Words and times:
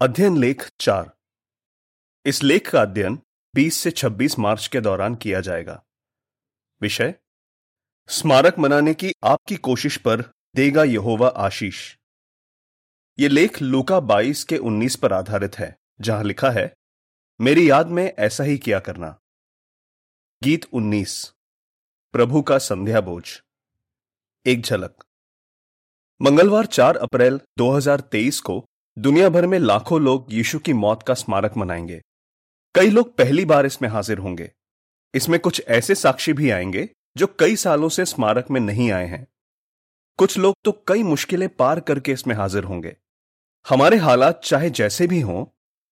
अध्ययन 0.00 0.36
लेख 0.36 0.70
चार। 0.80 1.16
इस 2.24 2.42
लेख 2.42 2.70
का 2.70 2.82
अध्ययन 2.82 3.18
20 3.54 3.74
से 3.74 3.90
26 3.90 4.38
मार्च 4.38 4.66
के 4.66 4.80
दौरान 4.80 5.14
किया 5.14 5.40
जाएगा। 5.40 5.84
विषय, 6.80 7.14
स्मारक 8.08 8.58
मनाने 8.58 8.94
की 8.94 9.12
आपकी 9.24 9.56
कोशिश 9.56 9.96
पर 9.96 10.20
देगा 10.56 10.84
यहोवा 10.84 11.28
आशीष। 11.28 11.96
यह 13.18 13.28
लेख 13.28 13.62
लूका 13.62 14.00
22 14.00 14.44
के 14.44 14.58
19 14.58 14.96
पर 14.96 15.12
आधारित 15.12 15.58
है, 15.58 15.78
जहाँ 16.00 16.24
लिखा 16.24 16.50
है, 16.50 16.74
मेरी 17.40 17.70
याद 17.70 17.86
में 17.86 18.14
ऐसा 18.18 18.44
ही 18.44 18.58
किया 18.58 18.80
करना। 18.80 19.20
गीत 20.42 20.64
19 20.72 21.34
प्रभु 22.12 22.42
का 22.42 22.58
संध्या 22.58 23.00
बोझ। 23.00 23.42
एक 24.46 24.62
झलक। 24.62 25.04
मंगलवार 26.22 26.66
4 26.66 26.96
अप्रैल 26.96 27.40
2023 27.58 28.40
को 28.40 28.67
दुनिया 28.98 29.28
भर 29.28 29.46
में 29.46 29.58
लाखों 29.58 30.00
लोग 30.00 30.26
यीशु 30.30 30.58
की 30.58 30.72
मौत 30.72 31.02
का 31.02 31.14
स्मारक 31.14 31.56
मनाएँगे। 31.56 32.02
कई 32.74 32.90
लोग 32.90 33.16
पहली 33.16 33.44
बार 33.44 33.66
इसमें 33.66 33.88
हाजिर 33.88 34.18
होंगे। 34.18 34.52
इसमें 35.14 35.40
कुछ 35.40 35.62
ऐसे 35.68 35.94
साक्षी 35.94 36.32
भी 36.32 36.50
आएँगे 36.50 36.88
जो 37.16 37.26
कई 37.26 37.56
सालों 37.56 37.88
से 37.88 38.04
स्मारक 38.04 38.50
में 38.50 38.60
नहीं 38.60 38.92
आए 38.92 39.06
हैं। 39.06 39.28
कुछ 40.18 40.38
लोग 40.38 40.54
तो 40.64 40.84
कई 40.88 41.02
मुश्किलें 41.02 41.48
पार 41.48 41.80
करके 41.80 42.12
इसमें 42.12 42.34
हाजिर 42.34 42.64
होंगे। 42.64 42.96
हमारे 43.68 43.96
हालात 43.96 44.40
चाहे 44.44 44.70
जैसे 44.70 45.06
भी 45.06 45.20
हों, 45.20 45.46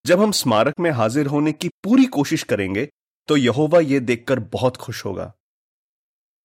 जब 0.07 0.21
हम 0.21 0.33
स्मारक 0.33 0.75
में 0.81 0.91
हाजिर 0.91 1.27
होने 1.27 1.53
की 1.53 1.69
पूरी 1.69 2.05
कोशिश 2.05 2.43
करेंगे 2.43 2.89
तो 3.29 3.37
यहोवा 3.37 3.81
यह 3.81 4.01
देखकर 4.01 4.39
बहुत 4.39 4.77
खुश 4.77 5.05
होगा। 5.05 5.35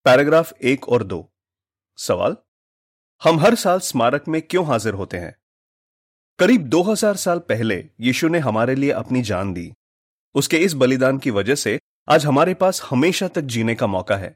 पैराग्राफ 0.06 0.54
एक 0.54 0.90
और 0.90 1.04
दो। 1.04 1.34
सवाल? 1.98 2.38
हम 3.24 3.40
हर 3.40 3.56
साल 3.56 3.80
स्मारक 3.80 4.28
में 4.28 4.42
क्यों 4.42 4.66
हाजिर 4.66 4.94
होते 4.94 5.18
हैं? 5.18 5.41
करीब 6.42 6.62
2000 6.62 7.16
साल 7.16 7.40
पहले 7.40 7.90
यीशु 8.00 8.28
ने 8.28 8.40
हमारे 8.40 8.76
लिए 8.76 8.92
अपनी 8.92 9.22
जान 9.22 9.54
दी। 9.54 9.74
उसके 10.36 10.58
इस 10.58 10.74
बलिदान 10.74 11.18
की 11.18 11.32
वजह 11.32 11.56
से 11.56 11.80
आज 12.10 12.26
हमारे 12.26 12.54
पास 12.54 12.82
हमेशा 12.90 13.28
तक 13.28 13.42
जीने 13.42 13.76
का 13.76 13.88
मौका 13.88 14.18
है। 14.18 14.36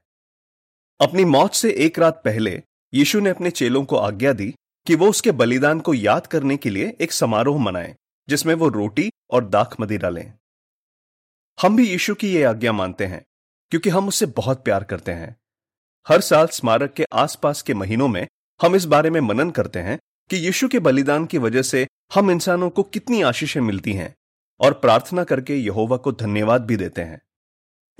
अपनी 1.02 1.26
मौत 1.26 1.54
से 1.54 1.72
एक 1.72 2.00
रात 2.00 2.22
पहले 2.26 2.64
यीशु 2.94 3.20
ने 3.20 3.30
अपने 3.30 3.52
चेलों 3.52 3.86
को 3.86 3.96
आज्ञा 3.96 4.34
दी 4.34 4.56
कि 4.88 4.96
वो 4.96 5.10
उसके 5.10 5.32
बलिदान 5.32 5.80
को 5.80 5.94
याद 5.94 6.28
करने 6.28 6.58
के 6.58 6.70
लिए 6.70 6.98
एक 7.02 7.12
समारोह 7.12 7.62
मनाएँ, 7.62 7.96
जिसमें 8.30 8.54
वो 8.54 8.68
रोटी 8.68 9.12
और 9.32 9.46
दाख 9.46 9.76
मदिरा 9.82 10.10
लें 10.10 10.34
हम 11.62 11.76
भी 11.76 11.90
यीशु 11.90 12.16
की 12.16 12.34
यह 12.34 12.50
आज्ञा 12.50 12.72
मानते 12.72 13.06
हैं, 13.06 13.26
क्योंकि 13.70 13.90
हम 13.90 14.08
उससे 14.08 14.26
बहुत 14.26 14.64
प्यार 14.64 14.84
करते 14.84 15.12
हैं। 15.12 15.36
हर 16.08 16.22
साल 16.22 16.48
स्मारक 16.48 16.94
के 16.94 17.06
आसपास 17.14 17.62
के 17.62 17.74
महीनों 17.74 18.08
में 18.08 18.28
हम 18.62 18.76
इस 18.76 18.86
बारे 18.86 19.10
में 19.10 19.22
मनन 19.22 19.52
करते 19.52 19.80
हैं 19.80 20.00
कि 20.30 20.38
यीशु 20.38 20.68
के 20.68 20.80
बलिदान 20.80 21.26
की 21.26 21.38
वजह 21.38 21.62
से 21.62 21.88
हम 22.14 22.32
इंसानों 22.32 22.70
को 22.70 22.84
कितनी 22.84 23.22
आशीषें 23.22 23.62
मिलती 23.62 23.94
हैं 23.94 24.14
और 24.60 24.74
प्रार्थना 24.74 25.24
करके 25.24 25.56
यहोवा 25.56 25.98
को 25.98 26.12
धन्यवाद 26.12 26.66
भी 26.66 26.78
देते 26.78 27.02
हैं। 27.02 27.22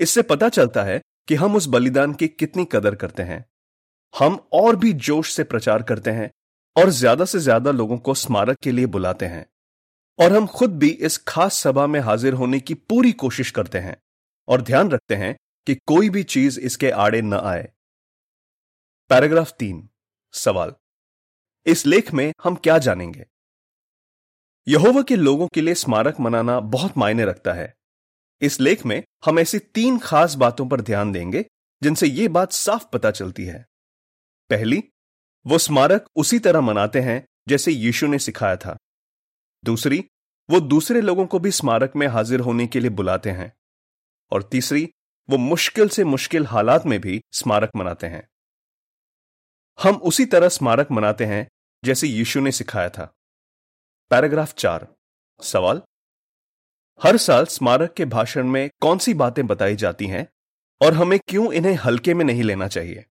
इससे 0.00 0.22
पता 0.22 0.48
चलता 0.48 0.82
है 0.82 1.00
कि 1.28 1.34
हम 1.34 1.56
उस 1.56 1.66
बलिदान 1.66 2.12
की 2.14 2.28
कितनी 2.28 2.64
कदर 2.64 2.94
करते 2.94 3.22
हैं। 3.22 3.44
हम 4.14 4.38
और 4.52 4.76
भी 4.76 4.92
जोश 4.92 5.32
से 5.32 5.44
प्रचार 5.44 5.82
करते 5.82 6.10
हैं 6.10 6.30
और 6.76 6.90
ज़्यादा 6.90 7.24
से 7.24 7.38
ज़्यादा 7.38 7.70
लोगों 7.70 7.98
को 7.98 8.14
स्मारक 8.14 8.58
के 8.62 8.72
लिए 8.72 8.86
बुलाते 8.86 9.26
हैं 9.26 9.46
और 10.18 10.32
हम 10.32 10.46
खुद 10.46 10.78
भी 10.78 10.88
इस 10.88 11.18
खास 11.18 11.54
सभा 11.54 11.86
में 11.86 12.00
हाजिर 12.00 12.32
होने 12.32 12.60
की 12.60 12.74
पूरी 12.74 13.12
कोशिश 13.12 13.50
करते 13.50 13.78
हैं 13.78 13.96
और 14.48 14.62
ध्यान 14.62 14.90
रखते 14.90 15.14
हैं 15.14 15.34
कि 15.66 15.74
कोई 15.86 16.10
भी 16.10 16.22
चीज़ 16.22 16.60
इसके 16.60 16.90
आड़े 16.90 17.22
न 17.22 17.34
आए। 17.34 17.68
पैराग्राफ 19.10 19.52
तीन, 19.52 19.88
सवाल। 20.34 20.74
इस 21.66 21.86
लेख 21.86 22.12
में 22.12 22.32
हम 22.44 22.54
क्या 22.54 22.78
जानेंगे? 22.78 23.26
यहोवा 24.68 25.02
के 25.02 25.16
लोगों 25.16 25.48
के 25.48 25.60
लिए 25.60 25.74
स्मारक 25.74 26.20
मनाना 26.20 26.60
बहुत 26.60 26.98
मायने 26.98 27.24
रखता 27.24 27.52
है। 27.52 27.74
इस 28.40 28.60
लेख 28.60 28.86
में 28.86 29.04
हम 29.24 29.38
ऐसी 29.38 29.58
तीन 29.58 29.98
खास 29.98 30.34
बातों 30.34 30.68
पर 30.68 30.80
ध्यान 30.80 31.12
देंगे, 31.12 31.44
जिनसे 31.82 32.06
यह 32.06 32.28
बात 32.28 32.52
साफ़ 32.52 32.86
पता 32.92 33.10
चलती 33.10 33.44
है। 33.44 33.66
पहली, 34.50 34.84
वो 35.46 35.58
स्मारक 35.58 36.06
उसी 36.16 36.38
तरह 36.38 36.60
मनाते 36.60 37.00
हैं 37.00 37.26
जैसे 37.48 37.72
यीशु 37.72 38.06
ने 38.06 38.18
सिखाया 38.18 38.56
था। 38.56 38.78
दूसरी, 39.64 40.08
वो 40.50 40.60
दूसरे 40.60 41.00
लोगों 41.00 41.26
को 41.26 41.38
भी 41.38 41.50
स्मारक 41.50 41.92
में 41.96 42.06
हाजिर 42.06 42.40
होने 42.40 42.66
के 42.66 42.80
लिए 42.80 42.90
बुलाते 42.90 43.30
हैं। 43.30 43.52
और 44.30 44.42
तीसरी, 44.42 44.88
वो 45.30 45.36
मुश्किल 45.36 45.88
से 45.88 46.04
मुश्किल 46.04 46.46
हालात 46.46 46.86
में 46.86 47.00
भी 47.00 47.22
स्मारक 47.32 47.70
मनाते 47.76 48.06
हैं। 48.06 48.28
हम 49.82 49.96
उसी 49.96 50.26
तरह 50.26 50.48
स्मारक 50.48 50.88
मनाते 50.90 51.24
हैं 51.24 51.48
जैसे 51.84 52.06
यीशु 52.06 52.40
ने 52.40 52.52
सिखाया 52.52 52.88
था। 52.88 53.14
पैराग्राफ 54.10 54.54
चार। 54.54 54.88
सवाल? 55.42 55.82
हर 57.02 57.16
साल 57.16 57.44
स्मारक 57.44 57.94
के 57.94 58.04
भाषण 58.04 58.46
में 58.46 58.70
कौन 58.80 58.98
सी 58.98 59.14
बातें 59.14 59.46
बताई 59.46 59.76
जाती 59.76 60.06
हैं 60.06 60.28
और 60.82 60.94
हमें 60.94 61.18
क्यों 61.28 61.52
इन्हें 61.52 61.74
हल्के 61.74 62.14
में 62.14 62.24
नहीं 62.24 62.42
लेना 62.42 62.68
चाहिए? 62.68 63.06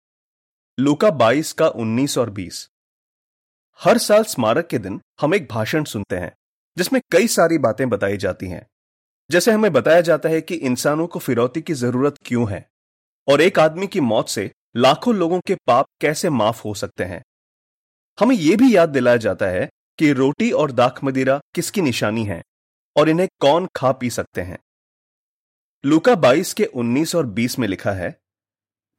लूका 0.80 1.10
22 1.10 1.54
का 1.54 1.68
19 1.68 2.18
और 2.18 2.30
20 2.30 2.70
हर 3.80 3.98
साल 3.98 4.24
स्मारक 4.24 4.68
के 4.68 4.78
दिन 4.78 5.02
हम 5.22 5.36
एक 5.36 5.48
भाषण 5.48 5.84
सुनते 5.84 6.16
हैं, 6.16 6.36
जिसमें 6.78 7.02
कई 7.12 7.28
सारी 7.28 7.58
बातें 7.58 7.90
बताई 7.90 8.18
जाती 8.18 8.48
हैं। 8.48 8.68
जैसे 9.32 9.52
हमें 9.52 9.74
बताया 9.74 10.02
जाता 10.02 10.30
है 10.30 10.42
कि 10.42 10.56
इंसानों 10.56 11.08
को 11.08 11.20
फिरौती 11.20 11.62
की 11.62 11.74
ज़रूरत 11.74 12.16
क्यों 12.26 12.52
है 12.52 12.70
और 13.30 13.42
एक 13.42 13.60
आदमी 13.60 13.88
की 13.88 14.00
मौत 14.00 14.30
से 14.30 14.52
लाखों 14.76 15.16
लोगों 15.16 15.40
के 15.40 15.56
पाप 15.56 15.86
कैसे 16.02 16.30
माफ़ 16.30 16.64
हो 16.64 16.74
सकते 16.74 17.04
हैं। 17.04 17.24
हमें 18.20 18.36
यह 18.36 18.58
भी 18.58 18.76
याद 18.76 18.90
दिलाया 18.90 19.18
जाता 19.18 19.46
है 19.46 19.70
कि 20.00 20.12
रोटी 20.14 20.52
और 20.52 20.72
दाख 20.72 21.04
मदिरा 21.04 21.40
किसकी 21.56 21.82
निशानी 21.82 22.24
है 22.26 22.44
और 22.96 23.10
इन्हें 23.10 23.28
कौन 23.40 23.68
खा 23.76 23.92
पी 23.92 24.10
सकते 24.10 24.42
हैं। 24.42 24.58
लूका 25.86 26.14
22 26.16 26.54
के 26.54 26.66
19 26.66 27.16
और 27.16 27.26
20 27.26 27.58
में 27.60 27.68
लिखा 27.68 27.92
है, 27.92 28.20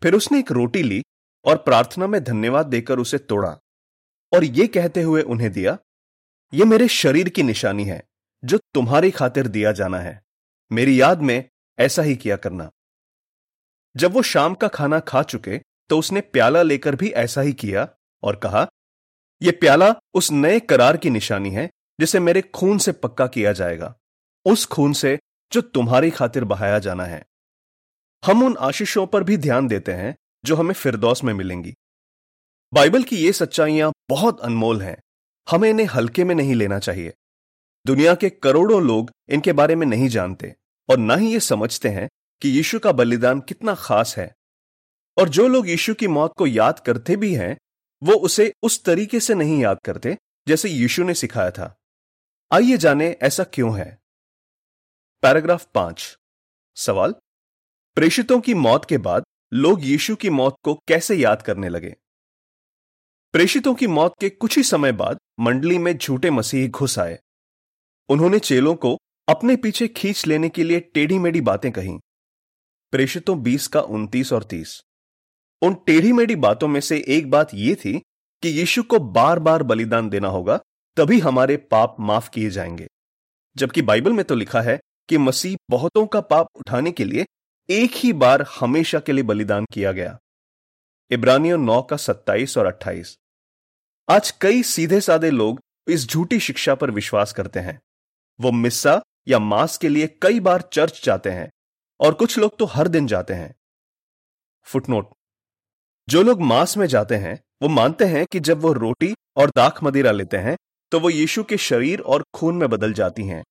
फिर 0.02 0.14
उसने 0.14 0.38
एक 0.38 0.52
रोटी 0.52 0.82
ली 0.82 1.02
और 1.44 1.56
प्रार्थना 1.56 2.06
में 2.06 2.22
धन्यवाद 2.24 2.66
देकर 2.66 2.98
उसे 2.98 3.18
तोड़ा 3.18 3.56
और 4.32 4.44
यह 4.44 4.66
कहते 4.66 5.02
हुए 5.02 5.22
उन्हें 5.22 5.52
दिया 5.52 5.78
यह 6.52 6.64
मेरे 6.64 6.88
शरीर 6.88 7.28
की 7.28 7.42
निशानी 7.42 7.84
है, 7.84 8.02
जो 8.44 8.58
तुम्हारी 8.74 9.10
खातिर 9.10 9.48
दिया 9.48 9.72
जाना 9.72 9.98
है। 10.00 10.20
मेरी 10.72 11.00
याद 11.00 11.22
में 11.22 11.48
ऐसा 11.78 12.02
ही 12.02 12.16
किया 12.16 12.36
करना। 12.36 12.70
जब 13.96 14.12
वो 14.12 14.22
शाम 14.22 14.54
का 14.54 14.68
खाना 14.68 15.00
खा 15.00 15.22
चुके 15.22 15.60
तो 15.90 15.98
उसने 15.98 16.20
प्याला 16.20 16.62
लेकर 16.62 16.96
भी 16.96 17.10
ऐसा 17.10 17.40
ही 17.40 17.52
किया 17.52 17.88
और 18.22 18.36
कहा 18.36 18.66
यह 19.42 19.52
प्याला 19.60 19.94
उस 20.14 20.32
नए 20.32 20.60
करार 20.60 20.96
की 20.96 21.10
निशानी 21.10 21.50
है, 21.50 21.70
जिसे 22.00 22.20
मेरे 22.20 22.42
खून 22.42 22.78
से 22.78 22.92
पक्का 22.92 23.26
किया 23.26 23.52
जाएगा। 23.52 23.96
उस 24.44 24.66
खून 24.66 24.92
से 24.92 25.18
जो 25.52 25.60
तुम्हारी 25.60 26.10
खातिर 26.10 26.44
बहाया 26.44 26.78
जाना 26.78 27.04
है। 27.04 27.24
हम 28.26 28.42
उन 28.42 28.56
आशीषों 28.56 29.06
पर 29.06 29.24
भी 29.24 29.36
ध्यान 29.36 29.68
देते 29.68 29.92
हैं, 29.92 30.16
जो 30.44 30.56
हमें 30.56 30.74
फिरदौस 30.74 31.24
में 31.24 31.34
मिलेंगी। 31.34 31.74
बाइबल 32.74 33.02
की 33.02 33.16
ये 33.16 33.32
सच्चाइयाँ 33.32 33.92
बहुत 34.10 34.40
अनमोल 34.40 34.82
हैं। 34.82 34.96
हमें 35.50 35.70
इन्हें 35.70 35.86
हल्के 35.86 36.24
में 36.24 36.34
नहीं 36.34 36.54
लेना 36.54 36.78
चाहिए। 36.78 37.12
दुनिया 37.86 38.14
के 38.14 38.30
करोड़ों 38.30 38.82
लोग 38.82 39.10
इनके 39.28 39.52
बारे 39.52 39.74
में 39.74 39.86
नहीं 39.86 40.08
जानते, 40.08 40.54
और 40.90 40.98
ना 40.98 41.14
ही 41.14 41.32
ये 41.32 41.40
समझते 41.40 41.88
हैं 41.88 42.08
कि 42.42 42.48
यीशु 42.48 42.78
का 42.78 42.92
बलिदान 42.92 43.40
कितना 43.40 43.74
खास 43.74 44.16
है। 44.16 44.34
और 45.18 45.28
जो 45.28 45.48
लोग 45.48 45.68
यीशु 45.68 45.94
की 45.94 46.08
मौत 46.08 46.32
को 46.36 46.46
याद 46.46 46.78
करते 46.78 47.16
भी 47.16 47.34
हैं 47.34 47.56
वो 48.02 48.12
उसे 48.12 48.54
उस 48.62 48.84
तरीके 48.84 49.20
से 49.20 49.34
नहीं 49.34 49.60
याद 49.60 49.78
करते, 49.84 50.18
जैसे 50.48 50.68
यीशु 50.68 51.02
ने 51.02 51.14
सिखाया 51.14 51.50
था। 51.50 51.76
आइए 52.52 52.76
जाने 52.76 53.16
ऐसा 53.22 53.44
क्यों 53.44 53.78
है। 53.78 53.98
पैराग्राफ 55.22 55.66
पाँच। 55.74 56.18
सवाल। 56.76 57.14
प्रेषितों 57.94 58.40
की 58.40 58.54
मौत 58.54 58.84
के 58.84 58.98
बाद 58.98 59.24
लोग 59.52 59.84
यीशु 59.84 60.16
की 60.16 60.30
मौत 60.30 60.56
को 60.62 60.74
कैसे 60.74 61.14
याद 61.14 61.42
करने 61.42 61.68
लगे? 61.68 61.96
प्रेषितों 63.32 63.74
की 63.74 63.86
मौत 63.86 64.14
के 64.20 64.30
कुछ 64.30 64.56
ही 64.56 64.62
समय 64.62 64.92
बाद 64.92 65.18
मंडली 65.40 65.78
में 65.78 65.98
झूठे 65.98 66.30
मसीह 66.30 66.68
घुस 66.68 66.98
आए। 66.98 67.18
उन्होंने 68.08 68.38
चेलों 68.38 68.74
को 68.74 68.98
अपने 69.28 69.56
पीछे 69.56 69.88
खींच 69.88 70.26
लेने 70.26 70.48
के 70.48 70.64
लिए 70.64 70.80
टेढ़ी 70.80 71.18
मेढ़ी 71.18 71.40
बातें 71.40 71.72
कहीं। 71.72 71.98
प्रेषितों 72.90 73.42
बीस 73.42 73.66
का 73.68 73.80
उनतीस 73.80 74.32
और 74.32 74.44
तीस। 74.44 74.82
उन 75.62 75.74
टेढ़ी 75.74 76.12
मेढ़ी 76.12 76.36
बातों 76.36 76.68
में 76.68 76.80
से 76.80 77.04
एक 77.08 77.30
बात 77.30 77.54
यह 77.54 77.74
थी 77.74 77.98
कि 78.42 78.48
यीशु 78.48 78.82
को 78.82 78.98
बार 78.98 79.38
बार 79.38 79.62
बलिदान 79.62 80.08
देना 80.08 80.28
होगा, 80.28 80.56
तभी 80.96 81.20
हमारे 81.20 81.56
पाप 81.56 81.96
माफ़ 82.00 82.30
किए 82.30 82.50
जाएँगे। 82.50 82.88
जबकि 83.56 83.82
बाइबल 83.82 84.12
में 84.12 84.24
तो 84.24 84.34
लिखा 84.34 84.60
है 84.60 84.80
कि 85.08 85.18
मसीह 85.18 85.56
बहुतों 85.70 86.06
का 86.06 86.20
पाप 86.20 86.46
उठाने 86.56 86.92
के 86.92 87.04
लिए 87.04 87.26
एक 87.70 87.92
ही 87.94 88.12
बार 88.12 88.42
हमेशा 88.60 89.00
के 89.00 89.12
लिए 89.12 89.24
बलिदान 89.24 89.64
किया 89.64 89.92
गया। 89.92 90.18
इब्रानियों 91.10 91.58
नौ 91.58 91.82
का 91.82 91.96
सत्ताईस 91.96 92.58
और 92.58 92.66
अट्ठाईस। 92.66 93.18
आज 94.10 94.30
कई 94.30 94.62
सीधे 94.62 95.00
साधे 95.00 95.30
लोग 95.30 95.60
इस 95.88 96.06
झूठी 96.06 96.40
शिक्षा 96.40 96.74
पर 96.74 96.90
विश्वास 96.90 97.32
करते 97.32 97.60
हैं। 97.60 97.80
वो 98.40 98.52
मिस्सा 98.52 99.02
या 99.28 99.38
मांस 99.38 99.76
के 99.76 99.88
लिए 99.88 100.18
कई 100.22 100.40
बार 100.40 100.62
चर्च 100.62 101.04
जाते 101.04 101.30
हैं 101.30 101.50
और 102.00 102.14
कुछ 102.14 102.38
लोग 102.38 102.58
तो 102.58 102.64
हर 102.64 102.88
दिन 102.88 103.06
जाते 103.06 103.34
हैं। 103.34 103.54
फुटनोट 104.62 105.10
जो 106.08 106.22
लोग 106.22 106.40
मांस 106.42 106.76
में 106.76 106.86
जाते 106.86 107.14
हैं, 107.16 107.38
वो 107.62 107.68
मानते 107.68 108.04
हैं 108.04 108.24
कि 108.26 108.40
जब 108.40 108.60
वो 108.60 108.72
रोटी 108.72 109.12
और 109.36 109.50
दाख 109.56 109.82
मदिरा 109.84 110.10
लेते 110.12 110.36
हैं 110.38 110.56
तो 110.92 111.00
वो 111.00 111.10
यीशु 111.10 111.42
के 111.44 111.56
शरीर 111.58 112.00
और 112.02 112.24
खून 112.34 112.56
में 112.56 112.68
बदल 112.70 112.92
जाती 112.92 113.26
हैं। 113.26 113.42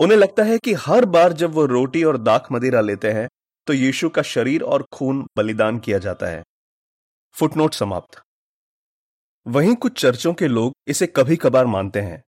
उन्हें 0.00 0.18
लगता 0.18 0.42
है 0.42 0.58
कि 0.58 0.72
हर 0.76 1.04
बार 1.06 1.32
जब 1.34 1.52
वो 1.52 1.64
रोटी 1.66 2.02
और 2.04 2.16
दाख 2.18 2.50
मदिरा 2.52 2.80
लेते 2.80 3.10
हैं 3.12 3.28
तो 3.66 3.72
यीशु 3.72 4.08
का 4.08 4.22
शरीर 4.24 4.62
और 4.64 4.86
खून 4.92 5.24
बलिदान 5.36 5.78
किया 5.78 5.98
जाता 5.98 6.26
है। 6.26 6.42
फुटनोट 7.36 7.74
समाप्त। 7.74 8.20
वहीं 9.46 9.74
कुछ 9.76 10.00
चर्चों 10.00 10.32
के 10.34 10.48
लोग 10.48 10.72
इसे 10.88 11.06
कभी 11.08 11.36
कभार 11.36 11.66
मानते 11.68 12.00
हैं, 12.00 12.22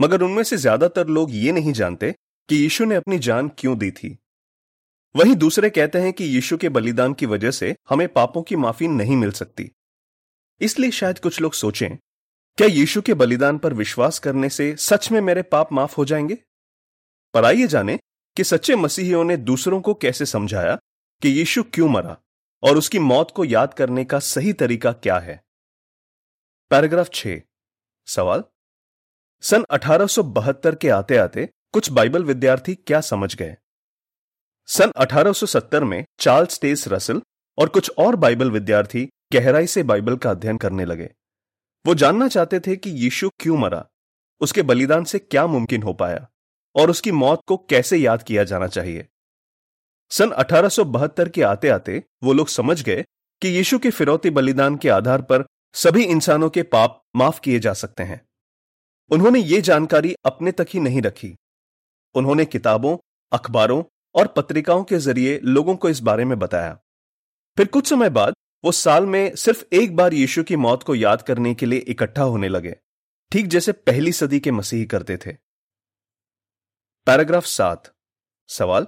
मगर 0.00 0.22
उनमें 0.22 0.42
से 0.44 0.56
ज़्यादातर 0.56 1.06
लोग 1.08 1.30
ये 1.34 1.52
नहीं 1.52 1.72
जानते 1.72 2.14
कि 2.48 2.56
यीशु 2.56 2.84
ने 2.84 2.94
अपनी 2.94 3.18
जान 3.20 3.50
क्यों 3.58 3.76
दी 3.78 3.90
थी। 3.92 4.16
वहीं 5.16 5.34
दूसरे 5.36 5.70
कहते 5.70 5.98
हैं 5.98 6.12
कि 6.12 6.24
यीशु 6.24 6.56
के 6.56 6.68
बलिदान 6.68 7.14
की 7.14 7.26
वजह 7.26 7.50
से 7.50 7.76
हमें 7.88 8.08
पापों 8.08 8.42
की 8.42 8.56
माफ़ी 8.56 8.88
नहीं 8.88 9.16
मिल 9.16 9.32
सकती। 9.32 9.70
इसलिए 10.60 10.90
शायद 10.90 11.18
कुछ 11.18 11.40
लोग 11.40 11.52
सोचें, 11.52 11.96
क्या 12.56 12.66
यीशु 12.66 13.02
के 13.02 13.14
बलिदान 13.14 13.58
पर 13.58 13.74
विश्वास 13.74 14.18
करने 14.18 14.48
से 14.48 14.76
सच 14.76 15.10
में 15.10 15.20
मेरे 15.20 15.42
पाप 15.42 15.72
माफ़ 15.72 15.94
हो 15.96 16.04
जाएँगे? 16.04 16.38
पर 17.34 17.44
आइए 17.44 17.66
जाने 17.66 17.98
कि 18.36 18.44
सच्चे 18.44 18.76
मसीहियों 18.76 19.24
ने 19.24 19.36
दूसरों 19.36 19.80
को 19.80 19.94
कैसे 19.94 20.26
समझाया 20.26 20.78
कि 21.22 21.28
यीशु 21.28 21.62
क्यों 21.62 21.88
मरा 21.88 22.16
और 22.62 22.76
उसकी 22.76 22.98
मौत 22.98 23.30
को 23.30 23.44
याद 23.44 23.74
करने 23.74 24.04
का 24.04 24.18
सही 24.18 24.52
तरीका 24.52 24.92
क्या 24.92 25.18
है। 25.18 25.44
पैराग्राफ 26.70 27.10
छ 27.14 27.28
सवाल? 28.06 28.44
सन 29.42 29.64
1872 29.70 30.76
के 30.76 30.88
आते 30.88 31.16
आते 31.16 31.48
कुछ 31.72 31.90
बाइबल 31.90 32.24
विद्यार्थी 32.24 32.74
क्या 32.74 33.00
समझ 33.00 33.36
गए? 33.36 33.56
सन 34.70 34.90
1870 34.90 35.82
में 35.82 36.04
चार्ल्स 36.20 36.60
टेस 36.60 36.88
रसल 36.88 37.22
और 37.58 37.68
कुछ 37.68 37.90
और 37.98 38.16
बाइबल 38.16 38.50
विद्यार्थी 38.50 39.08
गहराई 39.32 39.66
से 39.66 39.82
बाइबल 39.82 40.16
का 40.16 40.30
अध्ययन 40.30 40.56
करने 40.56 40.84
लगे। 40.84 41.10
वो 41.86 41.94
जानना 41.94 42.28
चाहते 42.28 42.60
थे 42.60 42.76
कि 42.76 42.90
यीशु 42.90 43.30
क्यों 43.40 43.56
मरा, 43.58 43.84
उसके 44.40 44.62
बलिदान 44.62 45.04
से 45.04 45.18
क्या 45.18 45.46
मुमकिन 45.46 45.82
हो 45.82 45.92
पाया 45.92 46.28
और 46.76 46.90
उसकी 46.90 47.12
मौत 47.12 47.42
को 47.46 47.56
कैसे 47.56 47.96
याद 47.96 48.22
किया 48.22 48.44
जाना 48.44 48.66
चाहिए। 48.66 49.08
सन 50.10 50.30
1872 50.30 51.28
के 51.28 51.42
आते 51.42 51.68
आते 51.68 52.02
वो 52.22 52.32
लोग 52.32 52.48
समझ 52.48 52.82
गए 52.82 53.04
कि 53.42 53.48
यीशु 53.48 53.78
के 53.78 53.90
फिरौती 53.90 54.30
बलिदान 54.30 54.76
के 54.76 54.88
आधार 54.88 55.22
पर 55.22 55.44
सभी 55.74 56.04
इंसानों 56.04 56.50
के 56.50 56.62
पाप 56.62 57.02
माफ़ 57.16 57.40
किए 57.40 57.58
जा 57.58 57.72
सकते 57.72 58.02
हैं। 58.02 58.20
उन्होंने 59.10 59.38
ये 59.38 59.60
जानकारी 59.60 60.16
अपने 60.24 60.52
तक 60.52 60.66
ही 60.70 60.80
नहीं 60.80 61.02
रखी। 61.02 61.36
उन्होंने 62.14 62.44
किताबों, 62.44 62.98
अखबारों 63.32 63.82
और 64.14 64.26
पत्रिकाओं 64.26 64.84
के 64.84 64.98
ज़रिए 64.98 65.40
लोगों 65.44 65.76
को 65.76 65.88
इस 65.88 66.00
बारे 66.00 66.24
में 66.24 66.38
बताया। 66.38 66.78
फिर 67.56 67.66
कुछ 67.66 67.86
समय 67.86 68.10
बाद 68.10 68.34
वो 68.64 68.72
साल 68.72 69.06
में 69.06 69.36
सिर्फ़ 69.36 69.64
एक 69.72 69.96
बार 69.96 70.14
यीशु 70.14 70.42
की 70.42 70.56
मौत 70.56 70.82
को 70.82 70.94
याद 70.94 71.22
करने 71.22 71.54
के 71.54 71.66
लिए 71.66 71.78
इकट्ठा 71.78 72.22
होने 72.22 72.48
लगे 72.48 72.76
ठीक 73.32 73.46
जैसे 73.46 73.72
पहली 73.72 74.12
सदी 74.12 74.40
के 74.40 74.50
मसीही 74.50 74.84
करते 74.84 75.16
थे। 75.16 75.32
पैराग्राफ 77.06 77.44
सात। 77.44 77.94
सवाल? 78.48 78.86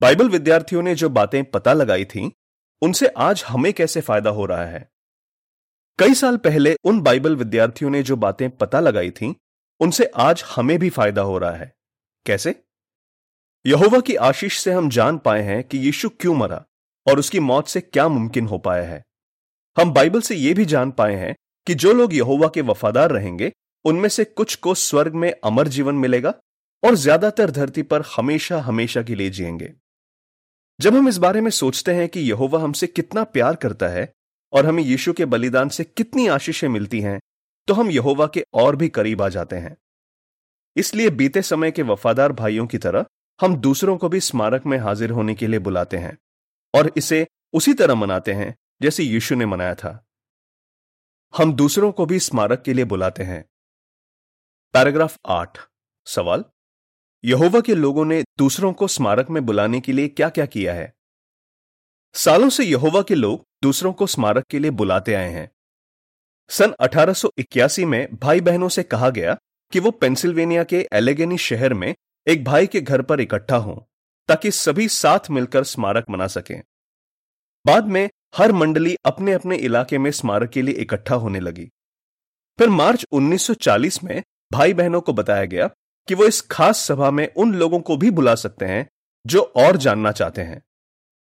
बाइबल 0.00 0.28
विद्यार्थियों 0.28 0.82
ने 0.82 0.94
जो 0.94 1.08
बातें 1.08 1.44
पता 1.44 1.72
लगाई 1.72 2.04
थीं, 2.04 2.30
उनसे 2.82 3.06
आज 3.06 3.44
हमें 3.48 3.72
कैसे 3.72 4.00
फ़ायदा 4.00 4.30
हो 4.30 4.46
रहा 4.46 4.64
है? 4.64 4.90
कई 5.98 6.14
साल 6.14 6.36
पहले 6.36 6.76
उन 6.84 7.00
बाइबल 7.00 7.36
विद्यार्थियों 7.36 7.90
ने 7.90 8.02
जो 8.02 8.16
बातें 8.16 8.50
पता 8.50 8.80
लगाई 8.80 9.10
थीं, 9.10 9.34
उनसे 9.80 10.04
आज 10.16 10.44
हमें 10.56 10.78
भी 10.78 10.90
फ़ायदा 10.90 11.22
हो 11.22 11.38
रहा 11.38 11.52
है। 11.52 11.76
कैसे? 12.26 12.65
यहोवा 13.66 13.98
की 14.00 14.14
आशीष 14.14 14.58
से 14.58 14.72
हम 14.72 14.88
जान 14.88 15.16
पाए 15.18 15.42
हैं 15.42 15.62
कि 15.64 15.78
यीशु 15.78 16.08
क्यों 16.10 16.34
मरा 16.34 16.64
और 17.06 17.18
उसकी 17.18 17.40
मौत 17.40 17.68
से 17.68 17.80
क्या 17.80 18.06
मुमकिन 18.08 18.46
हो 18.46 18.58
पाया 18.58 18.82
है। 18.82 19.02
हम 19.76 19.92
बाइबल 19.92 20.20
से 20.20 20.34
यह 20.34 20.54
भी 20.54 20.64
जान 20.64 20.90
पाए 20.90 21.14
हैं 21.14 21.34
कि 21.66 21.74
जो 21.74 21.92
लोग 21.92 22.14
यहोवा 22.14 22.48
के 22.48 22.60
वफादार 22.60 23.10
रहेंगे, 23.10 23.50
उनमें 23.84 24.08
से 24.08 24.24
कुछ 24.24 24.54
को 24.54 24.74
स्वर्ग 24.74 25.14
में 25.14 25.32
अमर 25.44 25.68
जीवन 25.68 25.94
मिलेगा 25.94 26.34
और 26.82 26.94
ज़्यादातर 26.94 27.50
धरती 27.50 27.82
पर 27.82 28.02
हमेशा 28.16 28.60
हमेशा 28.60 29.02
के 29.02 29.14
लिए 29.14 29.30
जिएँगे। 29.30 29.72
जब 30.80 30.94
हम 30.94 31.08
इस 31.08 31.18
बारे 31.18 31.40
में 31.40 31.50
सोचते 31.50 31.94
हैं 31.94 32.08
कि 32.08 32.20
यहोवा 32.20 32.60
हमसे 32.60 32.86
कितना 32.86 33.24
प्यार 33.24 33.56
करता 33.56 33.88
है 33.88 34.12
और 34.52 34.66
हमें 34.66 34.82
यीशु 34.82 35.12
के 35.12 35.24
बलिदान 35.24 35.68
से 35.68 35.84
कितनी 35.86 36.26
आशीषें 36.28 36.68
मिलती 36.68 37.00
हैं 37.00 37.18
तो 37.68 37.74
हम 37.74 37.90
यहोवा 37.90 38.26
के 38.26 38.44
और 38.54 38.76
भी 38.76 38.88
करीब 38.88 39.22
आ 39.22 39.28
जाते 39.28 39.56
हैं। 39.56 39.76
इसलिए 40.76 41.10
बीते 41.10 41.42
समय 41.42 41.70
के 41.70 41.82
वफादार 41.82 42.32
भाइयों 42.32 42.66
की 42.66 42.78
तरह 42.78 43.04
हम 43.40 43.56
दूसरों 43.56 43.98
को 43.98 44.08
भी 44.08 44.20
स्मारक 44.20 44.66
में 44.66 44.78
हाजिर 44.78 45.10
होने 45.10 45.34
के 45.34 45.46
लिए 45.46 45.58
बुलाते 45.58 45.96
हैं 45.96 46.18
और 46.74 46.92
इसे 46.96 47.26
उसी 47.52 47.74
तरह 47.74 47.94
मनाते 47.94 48.32
हैं 48.32 48.56
जैसे 48.82 49.02
यीशु 49.02 49.34
ने 49.34 49.46
मनाया 49.46 49.74
था। 49.74 50.06
हम 51.36 51.52
दूसरों 51.52 51.92
को 51.92 52.06
भी 52.06 52.20
स्मारक 52.20 52.62
के 52.62 52.72
लिए 52.72 52.84
बुलाते 52.84 53.22
हैं। 53.22 53.44
पैराग्राफ 54.72 55.18
आठ, 55.26 55.58
सवाल? 56.06 56.44
यहोवा 57.24 57.60
के 57.60 57.74
लोगों 57.74 58.04
ने 58.04 58.24
दूसरों 58.38 58.72
को 58.72 58.88
स्मारक 58.88 59.30
में 59.30 59.46
बुलाने 59.46 59.80
के 59.80 59.92
लिए 59.92 60.08
क्या 60.08 60.28
क्या 60.28 60.46
किया 60.46 60.74
है? 60.74 60.94
सालों 62.14 62.48
से 62.48 62.64
यहोवा 62.64 63.02
के 63.02 63.14
लोग 63.14 63.46
दूसरों 63.62 63.92
को 63.92 64.06
स्मारक 64.06 64.44
के 64.46 64.58
लिए 64.58 64.70
बुलाते 64.70 65.14
आए 65.14 65.30
हैं। 65.30 65.50
सन 66.48 66.74
1881 66.80 67.84
में 67.84 68.16
भाई 68.16 68.40
बहनों 68.40 68.68
से 68.68 68.82
कहा 68.82 69.10
गया 69.10 69.38
कि 69.72 69.80
वो 69.80 69.90
पेंसिल्वेनिया 69.90 70.64
के 70.64 70.88
एलेगेनी 70.92 71.38
शहर 71.38 71.74
में 71.74 71.94
एक 72.28 72.44
भाई 72.44 72.66
के 72.66 72.80
घर 72.80 73.02
पर 73.02 73.20
इकट्ठा 73.20 73.56
हों, 73.56 73.76
ताकि 74.28 74.50
सभी 74.50 74.88
साथ 74.88 75.18
मिलकर 75.30 75.64
स्मारक 75.64 76.04
मना 76.10 76.26
सकें। 76.26 76.62
बाद 77.66 77.86
में, 77.86 78.10
हर 78.36 78.52
मंडली 78.52 78.96
अपने 79.04 79.32
अपने 79.32 79.56
इलाके 79.56 79.98
में 79.98 80.10
स्मारक 80.10 80.50
के 80.50 80.62
लिए 80.62 80.74
इकट्ठा 80.74 81.14
होने 81.14 81.40
लगी। 81.40 81.70
फिर 82.58 82.68
मार्च 82.68 83.06
1940 83.12 84.04
में 84.04 84.22
भाई 84.52 84.74
बहनों 84.74 85.00
को 85.00 85.12
बताया 85.12 85.44
गया 85.44 85.70
कि 86.08 86.14
वो 86.14 86.24
इस 86.24 86.40
खास 86.40 86.78
सभा 86.78 87.10
में 87.10 87.34
उन 87.34 87.54
लोगों 87.54 87.80
को 87.80 87.96
भी 87.96 88.10
बुला 88.10 88.34
सकते 88.34 88.64
हैं, 88.64 88.88
जो 89.26 89.40
और 89.40 89.76
जानना 89.76 90.12
चाहते 90.12 90.42
हैं। 90.42 90.62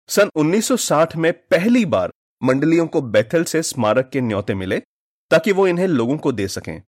सन 0.09 0.31
1960 0.35 1.17
में 1.17 1.33
पहली 1.33 1.85
बार 1.85 2.13
मंडलियों 2.43 2.87
को 2.87 3.03
बैथल 3.03 3.45
से 3.45 3.63
स्मारक 3.63 4.11
के 4.11 4.21
न्योते 4.21 4.55
मिले, 4.55 4.81
ताकि 5.31 5.53
वो 5.53 5.67
इन्हें 5.67 5.87
लोगों 5.87 6.19
को 6.19 6.33
दे 6.33 6.49
सकें। 6.49 6.83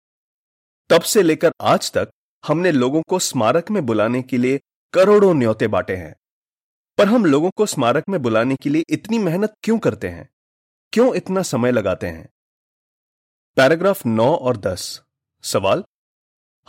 तब 0.90 1.02
से 1.02 1.22
लेकर 1.22 1.52
आज 1.62 1.92
तक 1.92 2.10
हमने 2.48 2.72
लोगों 2.72 3.02
को 3.02 3.20
स्मारक 3.20 3.72
में 3.72 3.86
बुलाने 3.86 4.22
के 4.22 4.38
लिए 4.38 4.60
करोड़ों 4.94 5.34
न्योते 5.34 5.68
बांटे 5.68 5.96
हैं। 5.96 6.16
पर 6.98 7.08
हम 7.08 7.26
लोगों 7.26 7.50
को 7.50 7.66
स्मारक 7.66 8.04
में 8.10 8.22
बुलाने 8.22 8.56
के 8.56 8.70
लिए 8.70 8.84
इतनी 8.90 9.20
मेहनत 9.20 9.54
क्यों 9.64 9.80
करते 9.80 10.10
हैं? 10.10 10.30
क्यों 10.94 11.16
इतना 11.16 11.42
समय 11.42 11.72
लगाते 11.72 12.08
हैं? 12.08 12.30
पैराग्राफ 13.56 14.06
नौ 14.06 14.36
और 14.36 14.58
दस। 14.58 15.02
सवाल? 15.44 15.84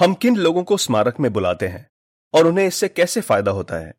हम 0.00 0.14
किन 0.14 0.36
लोगों 0.36 0.64
को 0.64 0.76
स्मारक 0.76 1.20
में 1.20 1.32
बुलाते 1.32 1.68
हैं 1.68 1.88
और 2.34 2.46
उन्हें 2.46 2.66
इससे 2.66 2.88
कैसे 2.88 3.20
फ़ायदा 3.20 3.50
होता 3.50 3.76
है? 3.76 3.94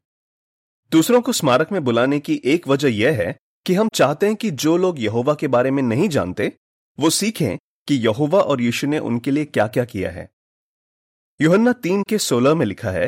दूसरों 0.92 1.22
को 1.22 1.32
स्मारक 1.32 1.72
में 1.72 1.84
बुलाने 1.84 2.20
की 2.20 2.42
एक 2.46 2.68
वजह 2.68 2.88
यह 2.88 3.18
है 3.18 3.38
कि 3.66 3.74
हम 3.74 3.90
चाहते 3.94 4.26
हैं 4.26 4.36
कि 4.36 4.52
जो 4.52 4.78
लोग 4.78 5.00
यहोवा 5.00 5.34
के 5.34 5.48
बारे 5.48 5.72
में 5.72 5.84
नहीं 5.84 6.10
जानते, 6.10 6.58
वो 7.00 7.10
सीखें 7.10 7.58
कि 7.88 7.96
यहोवा 7.96 8.42
और 8.42 8.62
यीशु 8.62 8.88
ने 8.88 9.00
उनके 9.00 9.32
लिए 9.32 9.46
क्या 9.46 9.68
क्या 9.68 9.86
किया 9.86 10.12
है। 10.12 10.30
योहन्ना 11.42 11.74
तीन 11.74 12.04
के 12.04 12.18
सोलह 12.18 12.56
में 12.56 12.66
लिखा 12.66 12.92
है, 12.92 13.08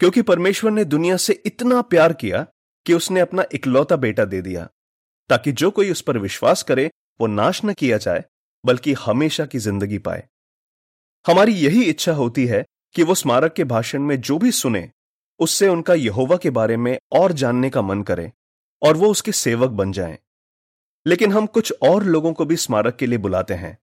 क्योंकि 0.00 0.22
परमेश्वर 0.22 0.70
ने 0.70 0.84
दुनिया 0.84 1.16
से 1.16 1.42
इतना 1.46 1.82
प्यार 1.82 2.12
किया 2.12 2.46
कि 2.86 2.94
उसने 2.94 3.20
अपना 3.20 3.44
इकलौता 3.54 3.96
बेटा 3.96 4.24
दे 4.24 4.42
दिया, 4.42 4.68
ताकि 5.30 5.52
जो 5.52 5.70
कोई 5.70 5.90
उस 5.90 6.00
पर 6.00 6.18
विश्वास 6.18 6.62
करे, 6.62 6.90
वो 7.20 7.26
नाश 7.26 7.64
न 7.64 7.72
किया 7.72 7.98
जाए, 7.98 8.24
बल्कि 8.64 8.92
हमेशा 8.92 9.46
की 9.46 9.58
ज़िंदगी 9.58 9.98
पाए। 9.98 10.28
हमारी 11.26 11.52
यही 11.52 11.82
इच्छा 11.84 12.12
होती 12.12 12.46
है 12.46 12.64
कि 12.94 13.02
वो 13.02 13.14
स्मारक 13.14 13.52
के 13.52 13.64
भाषण 13.64 14.02
में 14.02 14.20
जो 14.20 14.38
भी 14.38 14.52
सुने, 14.52 14.90
उससे 15.40 15.68
उनका 15.68 15.94
यहोवा 15.94 16.36
के 16.36 16.50
बारे 16.50 16.76
में 16.76 16.98
और 17.12 17.32
जानने 17.32 17.70
का 17.70 17.82
मन 17.82 18.02
करे, 18.02 18.32
और 18.82 18.96
वो 18.96 19.10
उसके 19.10 19.32
सेवक 19.32 19.70
बन 19.70 19.92
जाए। 19.92 20.18
लेकिन 21.06 21.32
हम 21.32 21.46
कुछ 21.46 21.72
और 21.82 22.04
लोगों 22.04 22.32
को 22.32 22.44
भी 22.44 22.56
स्मारक 22.56 22.96
के 22.96 23.06
लिए 23.06 23.18
बुलाते 23.18 23.54
हैं। 23.54 23.78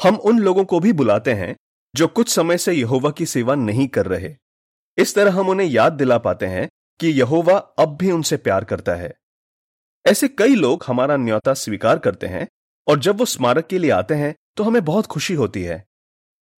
हम 0.00 0.16
उन 0.16 0.38
लोगों 0.38 0.64
को 0.64 0.80
भी 0.80 0.92
बुलाते 0.92 1.32
हैं 1.32 1.56
जो 1.94 2.06
कुछ 2.08 2.28
समय 2.28 2.58
से 2.58 2.72
यहोवा 2.72 3.10
की 3.10 3.26
सेवा 3.26 3.54
नहीं 3.54 3.86
कर 3.88 4.06
रहे। 4.06 4.34
इस 4.98 5.14
तरह 5.14 5.32
हम 5.32 5.48
उन्हें 5.48 5.66
याद 5.66 5.92
दिला 5.92 6.18
पाते 6.18 6.46
हैं 6.46 6.68
कि 7.00 7.08
यहोवा 7.08 7.56
अब 7.78 7.96
भी 7.96 8.10
उनसे 8.10 8.36
प्यार 8.36 8.64
करता 8.64 8.94
है। 8.94 9.12
ऐसे 10.06 10.28
कई 10.28 10.54
लोग 10.54 10.84
हमारा 10.86 11.16
न्योता 11.16 11.54
स्वीकार 11.54 11.98
करते 11.98 12.26
हैं 12.26 12.46
और 12.86 12.98
जब 12.98 13.18
वो 13.18 13.24
स्मारक 13.24 13.66
के 13.66 13.78
लिए 13.78 13.90
आते 13.90 14.14
हैं 14.14 14.34
तो 14.56 14.64
हमें 14.64 14.84
बहुत 14.84 15.06
खुशी 15.06 15.34
होती 15.34 15.62
है। 15.62 15.84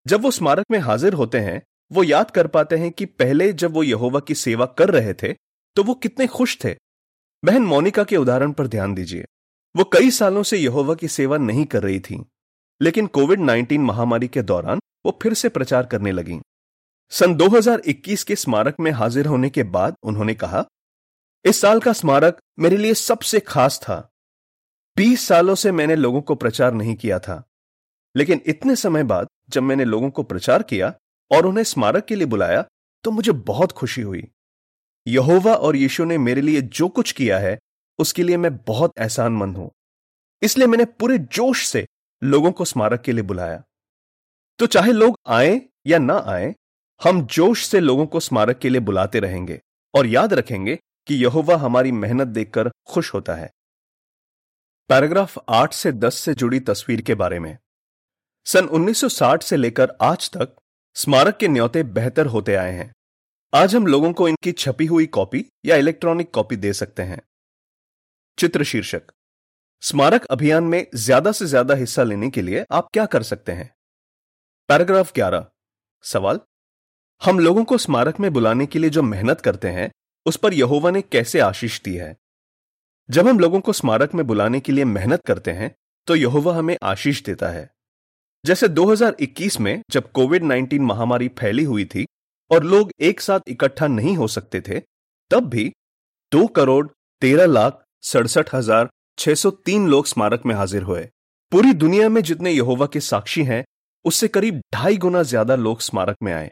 जब 0.05 0.21
वो 0.21 0.31
स्मारक 0.31 0.65
में 0.71 0.79
हाजिर 0.79 1.13
होते 1.13 1.39
हैं, 1.39 1.61
वो 1.91 2.03
याद 2.03 2.31
कर 2.31 2.47
पाते 2.47 2.75
हैं 2.75 2.91
कि 2.91 3.05
पहले 3.05 3.51
जब 3.53 3.73
वो 3.73 3.83
यहोवा 3.83 4.19
की 4.19 4.35
सेवा 4.35 4.65
कर 4.77 4.89
रहे 4.89 5.13
थे 5.13 5.33
तो 5.77 5.83
वो 5.83 5.93
कितने 5.93 6.27
खुश 6.27 6.57
थे। 6.63 6.75
बहन 7.43 7.61
मोनिका 7.61 8.03
के 8.03 8.17
उदाहरण 8.17 8.51
पर 8.51 8.67
ध्यान 8.67 8.93
दीजिए। 8.93 9.25
वो 9.75 9.83
कई 9.93 10.11
सालों 10.11 10.43
से 10.43 10.57
यहोवा 10.57 10.95
की 10.95 11.07
सेवा 11.07 11.37
नहीं 11.37 11.65
कर 11.65 11.83
रही 11.83 11.99
थी, 11.99 12.23
लेकिन 12.81 13.07
कोविड 13.07 13.39
19 13.39 13.79
महामारी 13.79 14.27
के 14.27 14.41
दौरान 14.41 14.79
वो 15.05 15.19
फिर 15.21 15.33
से 15.33 15.49
प्रचार 15.49 15.85
करने 15.85 16.11
लगी। 16.11 16.39
सन 17.09 17.35
2021 17.35 18.23
के 18.23 18.35
स्मारक 18.35 18.75
में 18.79 18.91
हाजिर 18.91 19.25
होने 19.25 19.49
के 19.49 19.63
बाद 19.63 19.95
उन्होंने 20.03 20.33
कहा, 20.33 20.65
इस 21.45 21.61
साल 21.61 21.79
का 21.79 21.93
स्मारक 21.93 22.39
मेरे 22.59 22.77
लिए 22.77 22.93
सबसे 22.93 23.39
खास 23.39 23.79
था। 23.79 24.11
बीस 24.97 25.27
सालों 25.27 25.55
से 25.55 25.71
मैंने 25.71 25.95
लोगों 25.95 26.21
को 26.21 26.35
प्रचार 26.35 26.73
नहीं 26.73 26.95
किया 26.95 27.19
था। 27.19 27.43
लेकिन 28.15 28.41
इतने 28.45 28.75
समय 28.75 29.03
बाद 29.03 29.27
जब 29.49 29.63
मैंने 29.63 29.85
लोगों 29.85 30.09
को 30.09 30.23
प्रचार 30.23 30.63
किया 30.63 30.93
और 31.31 31.45
उन्हें 31.45 31.63
स्मारक 31.63 32.05
के 32.05 32.15
लिए 32.15 32.25
बुलाया 32.25 32.65
तो 33.03 33.11
मुझे 33.11 33.31
बहुत 33.31 33.71
खुशी 33.71 34.01
हुई। 34.01 34.31
यहोवा 35.07 35.53
और 35.53 35.75
यीशु 35.75 36.05
ने 36.05 36.17
मेरे 36.17 36.41
लिए 36.41 36.61
जो 36.61 36.89
कुछ 36.89 37.11
किया 37.11 37.39
है, 37.39 37.59
उसके 37.99 38.23
लिए 38.23 38.37
मैं 38.37 38.57
बहुत 38.57 38.91
एहसानमंद 38.99 39.57
हूँ। 39.57 39.71
इसलिए 40.41 40.67
मैंने 40.67 40.85
पूरे 40.85 41.17
जोश 41.17 41.67
से 41.67 41.87
लोगों 42.23 42.51
को 42.51 42.65
स्मारक 42.65 43.01
के 43.01 43.11
लिए 43.11 43.23
बुलाया। 43.23 43.63
तो 44.61 44.65
चाहे 44.65 44.91
लोग 44.91 45.15
आए 45.27 45.61
या 45.87 45.97
ना 45.97 46.15
आए, 46.27 46.53
हम 47.01 47.21
जोश 47.25 47.65
से 47.65 47.79
लोगों 47.79 48.05
को 48.05 48.19
स्मारक 48.19 48.59
के 48.59 48.69
लिए 48.69 48.79
बुलाते 48.79 49.19
रहेंगे 49.19 49.59
और 49.93 50.07
याद 50.07 50.33
रखेंगे 50.33 50.75
कि 51.07 51.15
यहोवा 51.15 51.55
हमारी 51.57 51.91
मेहनत 51.91 52.27
देखकर 52.27 52.69
खुश 52.87 53.13
होता 53.13 53.35
है। 53.35 53.49
पैराग्राफ 54.89 55.37
8 55.49 55.73
से 55.73 55.91
10 55.91 56.15
से 56.15 56.33
जुड़ी 56.33 56.59
तस्वीर 56.59 57.01
के 57.01 57.15
बारे 57.15 57.39
में। 57.39 57.57
सन 58.45 58.65
1960 58.65 59.43
से 59.43 59.57
लेकर 59.57 59.95
आज 60.01 60.29
तक 60.31 60.55
स्मारक 60.95 61.37
के 61.37 61.47
न्योते 61.47 61.83
बेहतर 61.83 62.25
होते 62.25 62.55
आए 62.55 62.71
हैं। 62.71 62.91
आज 63.53 63.75
हम 63.75 63.87
लोगों 63.87 64.13
को 64.13 64.27
इनकी 64.27 64.51
छपी 64.51 64.85
हुई 64.85 65.05
कॉपी 65.05 65.45
या 65.65 65.75
इलेक्ट्रॉनिक 65.75 66.33
कॉपी 66.33 66.55
दे 66.55 66.73
सकते 66.73 67.03
हैं। 67.03 67.21
चित्र 68.37 68.63
शीर्षक। 68.63 69.11
स्मारक 69.81 70.25
अभियान 70.25 70.63
में 70.63 70.85
ज़्यादा 70.95 71.31
से 71.31 71.45
ज़्यादा 71.45 71.75
हिस्सा 71.75 72.03
लेने 72.03 72.29
के 72.29 72.41
लिए 72.41 72.65
आप 72.71 72.89
क्या 72.93 73.05
कर 73.05 73.23
सकते 73.23 73.51
हैं? 73.51 73.73
पैराग्राफ 74.71 75.11
11 75.13 75.43
सवाल? 76.03 76.39
हम 77.21 77.39
लोगों 77.39 77.63
को 77.63 77.77
स्मारक 77.77 78.19
में 78.19 78.31
बुलाने 78.33 78.65
के 78.65 78.79
लिए 78.79 78.89
जो 78.89 79.01
मेहनत 79.03 79.41
करते 79.41 79.67
हैं, 79.67 79.89
उस 80.25 80.35
पर 80.35 80.53
यहोवा 80.53 80.91
ने 80.91 81.01
कैसे 81.01 81.39
आशीष 81.39 81.81
दी 81.81 81.95
है? 81.95 82.15
जब 83.09 83.27
हम 83.27 83.39
लोगों 83.39 83.59
को 83.59 83.73
स्मारक 83.73 84.13
में 84.15 84.25
बुलाने 84.27 84.59
के 84.59 84.71
लिए 84.71 84.85
मेहनत 84.85 85.21
करते 85.25 85.51
हैं 85.51 85.71
तो 86.07 86.15
यहोवा 86.15 86.55
हमें 86.55 86.75
आशीष 86.83 87.21
देता 87.23 87.49
है। 87.49 87.69
जैसे 88.45 88.67
2021 88.67 89.59
में 89.59 89.81
जब 89.91 90.11
कोविड 90.11 90.43
19 90.43 90.79
महामारी 90.81 91.27
फैली 91.39 91.63
हुई 91.63 91.85
थी 91.85 92.05
और 92.51 92.63
लोग 92.63 92.91
एक 92.99 93.21
साथ 93.21 93.39
इकट्ठा 93.47 93.87
नहीं 93.87 94.15
हो 94.17 94.27
सकते 94.27 94.61
थे, 94.61 94.79
तब 95.31 95.49
भी 95.49 95.71
दो 96.31 96.45
करोड़ 96.49 96.87
तेरह 97.21 97.45
लाख 97.45 97.83
सड़सठ 98.03 98.53
हज़ार 98.55 98.89
छह 99.17 99.33
सौ 99.33 99.51
तीन 99.51 99.87
लोग 99.87 100.05
स्मारक 100.05 100.45
में 100.45 100.55
हाजिर 100.55 100.83
हुए। 100.83 101.03
पूरी 101.51 101.73
दुनिया 101.73 102.09
में 102.09 102.21
जितने 102.23 102.51
यहोवा 102.51 102.85
के 102.85 102.99
साक्षी 103.01 103.43
हैं 103.43 103.63
उससे 104.05 104.27
करीब 104.29 104.61
ढाई 104.73 104.97
गुना 104.97 105.23
ज़्यादा 105.23 105.55
लोग 105.57 105.81
स्मारक 105.81 106.17
में 106.23 106.31
आए। 106.33 106.51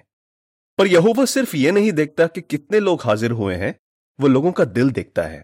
पर 0.79 0.87
यहोवा 0.87 1.25
सिर्फ़ 1.25 1.55
यह 1.55 1.71
नहीं 1.71 1.91
देखता 1.93 2.27
कि 2.27 2.41
कितने 2.41 2.79
लोग 2.79 3.01
हाजिर 3.03 3.31
हुए 3.31 3.55
हैं, 3.55 3.73
वो 4.19 4.27
लोगों 4.27 4.51
का 4.51 4.65
दिल 4.65 4.91
देखता 4.91 5.23
है। 5.23 5.43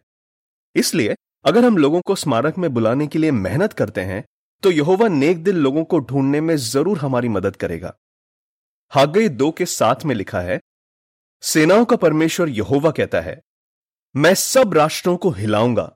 इसलिए, 0.75 1.15
अगर 1.45 1.65
हम 1.65 1.77
लोगों 1.77 2.01
को 2.01 2.15
स्मारक 2.15 2.57
में 2.57 2.73
बुलाने 2.73 3.07
के 3.07 3.19
लिए 3.19 3.31
मेहनत 3.33 3.73
करते 3.73 4.01
हैं 4.03 4.23
तो 4.63 4.71
यहोवा 4.71 5.07
नेक 5.07 5.43
दिल 5.43 5.55
लोगों 5.57 5.83
को 5.83 5.99
ढूँढने 6.01 6.39
में 6.41 6.55
ज़रूर 6.57 6.97
हमारी 6.97 7.29
मदद 7.29 7.55
करेगा। 7.55 7.93
हागई 8.91 9.29
दो 9.31 9.49
के 9.51 9.65
साथ 9.65 10.05
में 10.05 10.13
लिखा 10.15 10.39
है, 10.41 10.59
सेनाओं 11.43 11.85
का 11.85 11.95
परमेश्वर 11.95 12.49
यहोवा 12.51 12.91
कहता 12.91 13.21
है, 13.21 13.39
मैं 14.15 14.33
सब 14.35 14.73
राष्ट्रों 14.73 15.15
को 15.17 15.29
हिलाऊँगा 15.31 15.91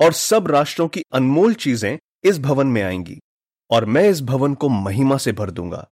और 0.00 0.12
सब 0.14 0.50
राष्ट्रों 0.50 0.88
की 0.88 1.02
अनमोल 1.12 1.54
चीज़ें 1.56 1.98
इस 2.24 2.38
भवन 2.40 2.66
में 2.66 2.82
आएँगी। 2.82 3.18
और 3.70 3.84
मैं 3.84 4.08
इस 4.08 4.22
भवन 4.22 4.54
को 4.54 4.68
महिमा 4.68 5.16
से 5.16 5.32
भर 5.32 5.50
दूँगा। 5.50 5.90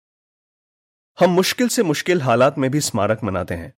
हम 1.19 1.29
मुश्किल 1.29 1.67
से 1.67 1.83
मुश्किल 1.83 2.21
हालात 2.21 2.57
में 2.57 2.71
भी 2.71 2.81
स्मारक 2.81 3.23
मनाते 3.23 3.53
हैं। 3.53 3.73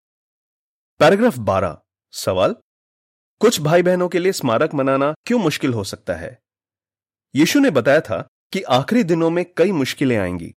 पैराग्राफ 1.00 1.38
12 1.38 1.82
सवाल? 2.12 2.56
कुछ 3.40 3.62
भाई 3.62 3.84
बहनों 3.84 4.10
के 4.10 4.20
लिए 4.20 4.32
स्मारक 4.32 4.74
मनाना 4.74 5.16
क्यों 5.26 5.40
मुश्किल 5.40 5.74
हो 5.74 5.84
सकता 5.84 6.14
है? 6.14 6.42
यीशु 7.36 7.60
ने 7.60 7.70
बताया 7.70 8.02
था 8.02 8.28
कि 8.54 8.62
आखिरी 8.62 9.04
दिनों 9.04 9.30
में 9.30 9.46
कई 9.58 9.72
मुश्किलें 9.72 10.18
आएँगी। 10.18 10.56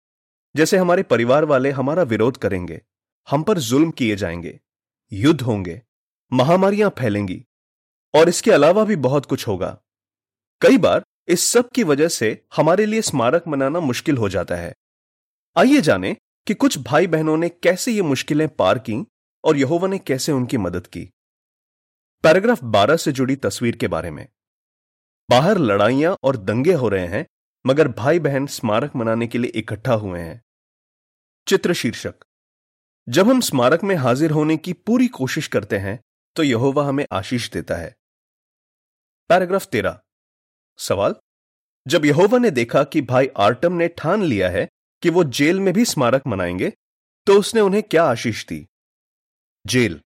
जैसे 0.55 0.77
हमारे 0.77 1.03
परिवार 1.03 1.45
वाले 1.45 1.71
हमारा 1.71 2.03
विरोध 2.03 2.37
करेंगे, 2.37 2.81
हम 3.29 3.43
पर 3.43 3.57
जुल्म 3.57 3.91
किए 3.91 4.15
जाएँगे, 4.15 4.59
युद्ध 5.13 5.41
होंगे, 5.41 5.81
महामारियाँ 6.33 6.89
फैलेंगी, 6.89 7.45
और 8.15 8.29
इसके 8.29 8.51
अलावा 8.51 8.83
भी 8.83 8.95
बहुत 8.95 9.25
कुछ 9.25 9.47
होगा। 9.47 9.81
कई 10.61 10.77
बार 10.77 11.05
इस 11.27 11.41
सब 11.41 11.69
की 11.69 11.83
वजह 11.83 12.07
से 12.07 12.45
हमारे 12.55 12.85
लिए 12.85 13.01
स्मारक 13.01 13.47
मनाना 13.47 13.79
मुश्किल 13.79 14.17
हो 14.17 14.29
जाता 14.29 14.55
है। 14.55 14.73
आइए 15.57 15.81
जानें 15.81 16.15
कि 16.47 16.53
कुछ 16.53 16.77
भाई 16.77 17.07
बहनों 17.07 17.37
ने 17.37 17.49
कैसे 17.49 17.91
ये 17.91 18.01
मुश्किलें 18.01 18.49
पार 18.49 18.79
की 18.79 19.05
और 19.43 19.57
यहोवा 19.57 19.87
ने 19.87 19.99
कैसे 19.99 20.31
उनकी 20.31 20.57
मदद 20.57 20.87
की। 20.87 21.09
पैराग्राफ 22.23 22.63
12 22.63 22.97
से 22.97 23.11
जुड़ी 23.11 23.35
तस्वीर 23.35 23.75
के 23.75 23.87
बारे 23.87 24.11
में। 24.11 24.27
बाहर 25.29 25.57
लड़ाइयाँ 25.57 26.17
और 26.23 26.37
दंगे 26.37 26.73
हो 26.73 26.89
रहे 26.89 27.07
हैं, 27.07 27.25
मगर 27.67 27.87
भाई 27.87 28.19
बहन 28.19 28.47
स्मारक 28.47 28.95
मनाने 28.95 29.27
के 29.27 29.37
लिए 29.37 29.51
इकट्ठा 29.51 29.93
हुए 29.93 30.19
हैं। 30.19 30.41
चित्र 31.47 31.73
शीर्षक। 31.73 32.15
जब 33.09 33.29
हम 33.29 33.41
स्मारक 33.41 33.83
में 33.83 33.95
हाजिर 33.95 34.31
होने 34.31 34.57
की 34.57 34.73
पूरी 34.73 35.07
कोशिश 35.07 35.47
करते 35.47 35.77
हैं 35.77 35.99
तो 36.35 36.43
यहोवा 36.43 36.87
हमें 36.87 37.05
आशीष 37.11 37.49
देता 37.51 37.75
है। 37.75 37.95
पैराग्राफ 39.29 39.65
तेरह। 39.65 39.99
सवाल? 40.77 41.15
जब 41.87 42.05
यहोवा 42.05 42.37
ने 42.37 42.51
देखा 42.51 42.83
कि 42.83 43.01
भाई 43.01 43.29
आर्टम 43.37 43.73
ने 43.73 43.87
ठान 43.87 44.23
लिया 44.23 44.49
है 44.49 44.69
कि 45.01 45.09
वो 45.09 45.23
जेल 45.23 45.59
में 45.59 45.73
भी 45.73 45.85
स्मारक 45.85 46.27
मनाएँगे 46.27 46.73
तो 47.27 47.39
उसने 47.39 47.61
उन्हें 47.61 47.83
क्या 47.83 48.03
आशीष 48.03 48.45
दी? 48.45 48.67
जेल। 49.67 50.01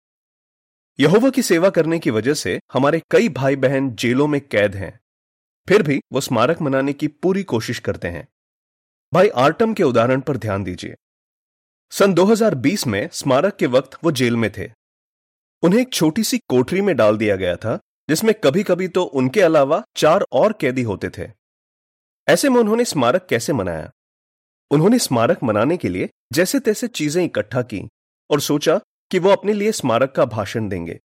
यहोवा 1.01 1.31
की 1.31 1.43
सेवा 1.43 1.71
करने 1.71 1.99
की 1.99 2.11
वजह 2.11 2.35
से 2.35 2.61
हमारे 2.73 3.03
कई 3.11 3.29
भाई 3.29 3.57
बहन 3.57 3.95
जेलों 3.95 4.27
में 4.27 4.41
कैद 4.41 4.77
हैं। 4.77 5.01
फिर 5.69 5.83
भी 5.83 6.01
वो 6.13 6.21
स्मारक 6.21 6.61
मनाने 6.61 6.93
की 6.93 7.09
पूरी 7.09 7.43
कोशिश 7.43 7.79
करते 7.79 8.09
हैं। 8.09 8.29
भाई 9.15 9.29
आर्टम 9.29 9.75
के 9.75 9.83
उदाहरण 9.83 10.21
पर 10.21 10.37
ध्यान 10.37 10.65
दीजिए। 10.65 10.95
सन 11.91 12.15
2020 12.15 12.87
में 12.87 13.09
स्मारक 13.13 13.57
के 13.57 13.67
वक्त 13.67 14.05
वो 14.05 14.11
जेल 14.11 14.37
में 14.37 14.51
थे। 14.59 14.71
उन्हें 15.63 15.81
एक 15.81 15.93
छोटी 15.93 16.25
सी 16.25 16.39
कोठरी 16.39 16.81
में 16.81 16.97
डाल 16.97 17.17
दिया 17.17 17.37
गया 17.37 17.57
था 17.57 17.79
जिसमें 18.09 18.35
कभी 18.45 18.62
कभी 18.62 18.88
तो 18.88 19.03
उनके 19.03 19.41
अलावा 19.41 19.83
चार 19.97 20.25
और 20.33 20.53
कैदी 20.53 20.83
होते 20.83 21.11
थे। 21.11 21.29
ऐसे 22.29 22.49
में 22.49 22.61
उन्होंने 22.61 22.85
स्मारक 22.85 23.27
कैसे 23.31 23.53
मनाया? 23.53 23.91
उन्होंने 24.71 24.99
स्मारक 24.99 25.43
मनाने 25.43 25.77
के 25.77 25.88
लिए 25.88 26.09
जैसे 26.33 26.61
तैसे 26.61 26.88
चीज़ें 26.88 27.25
इकट्ठा 27.25 27.62
की 27.62 27.88
और 28.31 28.41
सोचा 28.41 28.81
कि 29.11 29.19
वो 29.19 29.31
अपने 29.31 29.53
लिए 29.53 29.73
स्मारक 29.73 30.12
का 30.12 30.25
भाषण 30.25 30.69
देंगे। 30.69 31.00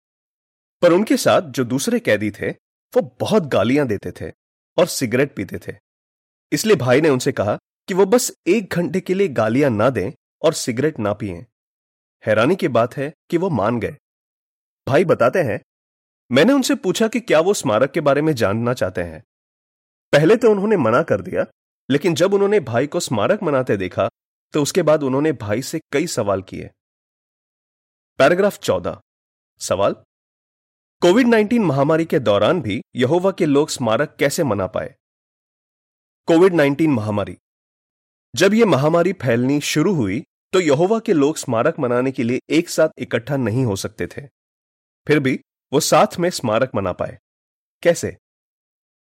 पर 0.83 0.93
उनके 0.93 1.17
साथ 1.17 1.43
जो 1.43 1.65
दूसरे 1.65 2.01
कैदी 2.01 2.31
थे, 2.31 2.51
वो 2.97 3.17
बहुत 3.21 3.43
गालियाँ 3.43 3.87
देते 3.87 4.13
थे 4.21 4.33
और 4.79 4.87
सिगरेट 4.87 5.37
पीते 5.37 5.59
थे। 5.59 5.77
इसलिए 6.53 6.77
भाई 6.77 7.01
ने 7.01 7.09
उनसे 7.09 7.33
कहा 7.33 7.59
कि 7.89 7.95
वो 7.95 8.07
बस 8.07 8.33
एक 8.47 8.73
घंटे 8.73 9.01
के 9.01 9.15
लिए 9.15 9.29
गालियाँ 9.29 9.71
ना 9.71 9.91
दें 9.91 10.11
और 10.43 10.53
सिगरेट 10.53 10.99
ना 10.99 11.13
पिए। 11.13 11.47
हैरानी 12.27 12.57
की 12.57 12.69
बात 12.69 12.97
है 12.97 13.13
कि 13.31 13.37
वो 13.37 13.51
मान 13.51 13.81
गए। 13.81 13.97
भाई 14.89 15.05
बताते 15.05 15.39
हैं 15.39 15.61
मैंने 16.31 16.53
उनसे 16.53 16.75
पूछा 16.75 17.09
कि 17.09 17.21
क्या 17.21 17.41
वो 17.41 17.55
स्मारक 17.55 17.91
के 17.91 18.01
बारे 18.01 18.23
में 18.23 18.33
जानना 18.33 18.75
चाहते 18.75 19.03
हैं। 19.03 19.23
पहले 20.13 20.37
तो 20.37 20.51
उन्होंने 20.51 20.77
मना 20.77 21.03
कर 21.03 21.21
दिया, 21.21 21.45
लेकिन 21.89 22.15
जब 22.15 22.35
उन्होंने 22.35 22.61
भाई 22.61 22.87
को 22.87 23.01
स्मारक 23.01 23.43
मनाते 23.43 23.77
देखा 23.77 24.09
तो 24.55 24.63
उसके 24.63 24.83
बाद 24.83 25.03
उन्होंने 25.03 25.33
भाई 25.33 25.63
से 25.63 25.81
कई 25.93 26.07
सवाल 26.07 26.43
किए। 26.43 26.71
पैराग्राफ 28.19 28.59
चौदह। 28.59 29.01
सवाल? 29.61 29.97
कोविड 31.03 31.27
19 31.27 31.63
महामारी 31.63 32.05
के 32.05 32.19
दौरान 32.19 32.61
भी 32.63 32.81
यहोवा 32.97 33.31
के 33.31 33.47
लोग 33.47 33.69
स्मारक 33.69 34.17
कैसे 34.19 34.45
मना 34.45 34.67
पाए? 34.67 34.95
कोविड 36.29 36.55
19 36.55 36.91
महामारी। 36.91 37.37
जब 38.35 38.55
यह 38.55 38.67
महामारी 38.67 39.13
फैलनी 39.13 39.61
शुरू 39.61 39.95
हुई 39.95 40.23
तो 40.53 40.61
यहोवा 40.61 40.99
के 40.99 41.13
लोग 41.13 41.37
स्मारक 41.37 41.79
मनाने 41.79 42.13
के 42.13 42.23
लिए 42.23 42.41
एक 42.51 42.69
साथ 42.69 42.89
इकट्ठा 42.99 43.37
नहीं 43.37 43.65
हो 43.65 43.77
सकते 43.77 44.07
थे। 44.07 44.27
फिर 45.07 45.19
भी 45.19 45.41
वो 45.73 45.81
साथ 45.81 46.19
में 46.19 46.29
स्मारक 46.31 46.71
मना 46.75 46.93
पाए। 46.93 47.19
कैसे? 47.83 48.17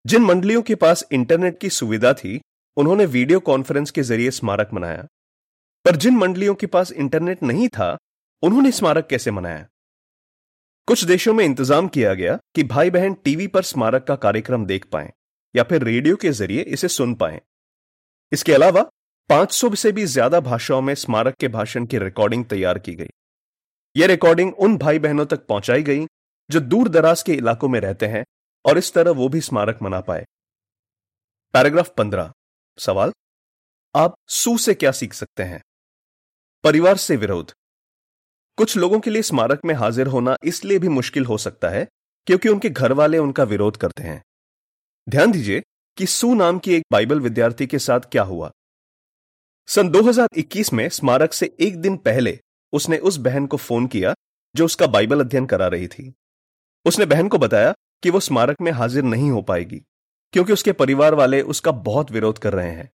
जिन 0.06 0.24
मंडलियों 0.24 0.62
के 0.62 0.76
पास 0.76 1.04
इंटरनेट 1.12 1.60
की 1.60 1.70
सुविधा 1.70 2.14
थी, 2.14 2.40
उन्होंने 2.78 3.06
वीडियो 3.08 3.40
कॉन्फ्रेंस 3.42 3.92
के 3.92 4.04
ज़रिए 4.04 4.32
स्मारक 4.32 4.70
मनाया 4.74 5.08
पर 5.86 5.96
जिन 5.96 6.18
मंडलियों 6.18 6.56
के 6.56 6.68
पास 6.68 6.92
इंटरनेट 6.92 7.44
नहीं 7.44 7.68
था, 7.68 7.98
उन्होंने 8.44 8.72
स्मारक 8.72 9.08
कैसे 9.08 9.32
मनाया 9.32 9.66
कुछ 10.88 11.04
देशों 11.04 11.34
में 11.34 11.44
इंतज़ाम 11.46 11.88
किया 11.88 12.14
गया 12.14 12.38
कि 12.56 12.64
भाई 12.64 12.90
बहन 12.90 13.14
टीवी 13.24 13.48
पर 13.48 13.62
स्मारक 13.64 14.04
का 14.04 14.16
कार्यक्रम 14.16 14.66
देख 14.66 14.86
पाएँ, 14.86 15.10
या 15.56 15.64
फिर 15.64 15.84
रेडियो 15.84 16.16
के 16.16 16.32
ज़रिए 16.32 16.62
इसे 16.62 16.88
सुन 16.88 17.14
पाएँ। 17.16 17.40
इसके 18.32 18.54
अलावा 18.54 18.82
500 19.30 19.76
से 19.76 19.92
भी 19.92 20.06
ज़्यादा 20.06 20.40
भाषाओं 20.40 20.82
में 20.82 20.94
स्मारक 20.96 21.36
के 21.36 21.48
भाषण 21.48 21.86
की 21.86 22.00
रिकॉर्डिंग 22.00 22.46
तैयार 22.46 22.80
की 22.80 22.94
गई। 22.96 23.10
यह 23.96 24.08
रिकॉर्डिंग 24.08 24.54
उन 24.56 24.78
भाई 24.78 25.00
बहनों 25.00 25.26
तक 25.26 25.46
पहुंचाई 25.46 25.84
गई 25.84 26.06
जो 26.50 26.60
दूर 26.60 26.90
दराज 26.90 27.22
के 27.24 27.34
इलाकों 27.34 27.70
में 27.70 27.80
रहते 27.80 28.06
हैं 28.06 28.25
और 28.66 28.78
इस 28.78 28.94
तरह 28.94 29.12
वो 29.12 29.30
भी 29.30 29.42
स्मारक 29.42 29.80
मना 29.82 30.02
पाए। 30.02 30.25
पैराग्राफ 31.54 31.94
पंद्रह। 31.98 32.34
सवाल? 32.80 33.14
आप 33.96 34.16
सू 34.28 34.58
से 34.58 34.74
क्या 34.74 34.92
सीख 34.92 35.14
सकते 35.14 35.44
हैं? 35.44 35.64
परिवार 36.64 36.98
से 36.98 37.16
विरोध। 37.16 37.52
कुछ 38.58 38.78
लोगों 38.78 39.00
के 39.00 39.10
लिए 39.10 39.22
स्मारक 39.22 39.62
में 39.66 39.74
हाजिर 39.75 40.08
होना 40.08 40.38
इसलिए 40.44 40.80
भी 40.80 40.88
मुश्किल 40.88 41.25
हो 41.25 41.38
सकता 41.38 41.70
है 41.70 41.88
क्योंकि 42.25 42.50
उनके 42.50 42.70
घर 42.70 42.92
वाले 42.92 43.18
उनका 43.18 43.44
विरोध 43.44 43.78
करते 43.78 44.04
हैं। 44.04 44.24
ध्यान 45.10 45.32
दीजिए 45.32 45.64
कि 45.98 46.06
सू 46.06 46.34
नाम 46.34 46.60
की 46.60 46.74
एक 46.74 46.84
बाइबल 46.92 47.20
विद्यार्थी 47.20 47.68
के 47.68 47.80
साथ 47.80 48.00
क्या 48.00 48.24
हुआ। 48.24 48.52
सन 49.68 49.90
2021 49.90 50.74
में 50.74 50.90
स्मारक 50.90 51.34
से 51.34 51.56
एक 51.60 51.82
दिन 51.82 51.98
पहले 51.98 52.40
उसने 52.74 52.98
उस 52.98 53.18
बहन 53.18 53.48
को 53.48 53.58
फ़ोन 53.58 53.88
किया 53.88 54.16
जो 54.56 54.66
उसका 54.66 54.88
बाइबल 54.88 55.20
अध्ययन 55.20 55.46
करा 55.46 55.68
रही 55.68 55.88
थी। 55.88 56.14
उसने 56.86 57.06
बहन 57.06 57.27
को 57.27 57.38
बताया 57.38 57.74
कि 58.04 58.10
वो 58.10 58.20
स्मारक 58.20 58.62
में 58.62 58.72
हाजिर 58.72 59.04
नहीं 59.04 59.30
हो 59.32 59.42
पाएगी, 59.42 59.82
क्योंकि 60.34 60.54
उसके 60.54 60.72
परिवार 60.74 61.15
वाले 61.15 61.42
उसका 61.44 61.72
बहुत 61.72 62.12
विरोध 62.12 62.38
कर 62.38 62.54
रहे 62.54 62.72
हैं। 62.72 62.89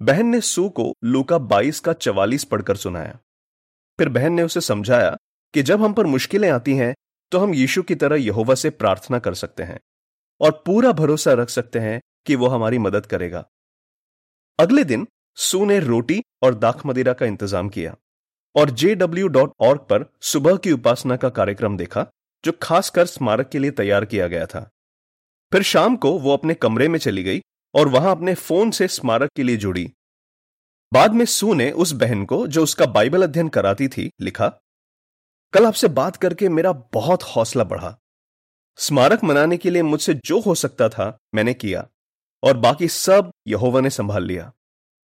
बहन 0.00 0.26
ने 0.26 0.40
सू 0.40 0.68
को 0.70 0.92
लूका 1.04 1.38
22 1.48 1.80
का 1.80 1.92
चवालीस 1.92 2.44
पढ़कर 2.44 2.76
सुनाया। 2.76 3.18
फिर 3.98 4.08
बहन 4.08 4.32
ने 4.32 4.42
उसे 4.42 4.60
समझाया 4.60 5.16
कि 5.54 5.62
जब 5.62 5.82
हम 5.82 5.92
पर 5.92 6.06
मुश्किलें 6.06 6.48
आती 6.50 6.74
हैं 6.74 6.94
तो 7.32 7.38
हम 7.38 7.54
यीशु 7.54 7.82
की 7.82 7.94
तरह 7.94 8.16
यहोवा 8.16 8.54
से 8.54 8.70
प्रार्थना 8.72 9.18
कर 9.18 9.34
सकते 9.34 9.62
हैं 9.62 9.78
और 10.40 10.50
पूरा 10.66 10.92
भरोसा 10.92 11.32
रख 11.32 11.48
सकते 11.48 11.78
हैं 11.78 12.00
कि 12.26 12.36
वो 12.36 12.46
हमारी 12.46 12.78
मदद 12.78 13.06
करेगा। 13.06 13.44
अगले 14.58 14.84
दिन 14.84 15.06
सू 15.36 15.64
ने 15.64 15.78
रोटी 15.80 16.22
और 16.42 16.54
दाख 16.54 16.84
मदिरा 16.86 17.12
का 17.12 17.26
इंतज़ाम 17.26 17.68
किया 17.68 17.96
और 18.54 18.70
ऑर्ग 19.60 19.80
पर 19.80 20.04
सुबह 20.22 20.56
की 20.56 20.72
उपासना 20.72 21.16
का 21.16 21.28
कार्यक्रम 21.30 21.76
देखा 21.76 22.06
जो 22.44 22.52
खासकर 22.62 23.06
स्मारक 23.06 23.48
के 23.48 23.58
लिए 23.58 23.70
तैयार 23.70 24.04
किया 24.04 24.28
गया 24.28 24.46
था। 24.46 24.70
फिर 25.52 25.62
शाम 25.62 25.96
को 25.96 26.18
वो 26.18 26.32
अपने 26.32 26.54
कमरे 26.54 26.88
में 26.88 26.98
चली 26.98 27.22
गई 27.22 27.40
और 27.74 27.88
वहाँ 27.88 28.10
अपने 28.10 28.34
फ़ोन 28.34 28.70
से 28.70 28.88
स्मारक 28.88 29.30
के 29.36 29.42
लिए 29.42 29.56
जुड़ी। 29.56 29.92
बाद 30.92 31.14
में 31.14 31.24
सू 31.24 31.54
ने 31.54 31.70
उस 31.70 31.92
बहन 31.92 32.24
को, 32.24 32.46
जो 32.46 32.62
उसका 32.62 32.86
बाइबल 32.86 33.22
अध्ययन 33.22 33.48
कराती 33.48 33.88
थी, 33.88 34.10
लिखा, 34.20 34.48
कल 35.52 35.66
आपसे 35.66 35.88
बात 35.88 36.16
करके 36.16 36.48
मेरा 36.48 36.72
बहुत 36.72 37.22
हौसला 37.22 37.64
बढ़ा। 37.64 37.98
स्मारक 38.76 39.24
मनाने 39.24 39.56
के 39.56 39.70
लिए 39.70 39.82
मुझसे 39.82 40.14
जो 40.14 40.40
हो 40.40 40.54
सकता 40.54 40.88
था, 40.88 41.18
मैंने 41.34 41.54
किया 41.54 41.88
और 42.42 42.56
बाकी 42.56 42.88
सब 42.88 43.30
यहोवा 43.46 43.80
ने 43.80 43.90
संभाल 43.90 44.24
लिया। 44.24 44.52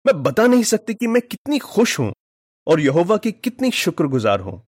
मैं 0.05 0.23
बता 0.23 0.47
नहीं 0.47 0.63
सकती 0.63 0.93
कि 0.93 1.07
मैं 1.07 1.21
कितनी 1.21 1.59
खुश 1.59 1.99
हूँ 1.99 2.13
और 2.67 2.79
यहोवा 2.79 3.17
की 3.17 3.31
कितनी 3.31 3.71
शुक्रगुजार 3.71 4.39
हूँ। 4.39 4.67